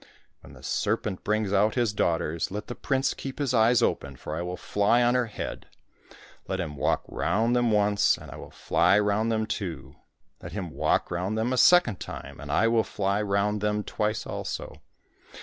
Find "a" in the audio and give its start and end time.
11.53-11.55